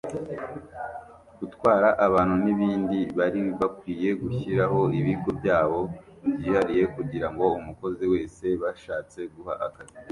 gutwara 1.39 1.89
abantu 2.05 2.35
n’ibindi 2.43 2.99
bari 3.17 3.41
bakwiye 3.59 4.09
gushyiraho 4.21 4.81
ibigo 4.99 5.29
byabo 5.39 5.79
byihariye 6.35 6.83
kugira 6.95 7.27
ngo 7.33 7.45
umukozi 7.59 8.05
wese 8.13 8.45
bashatse 8.61 9.19
guha 9.33 9.55
akazi 9.69 9.99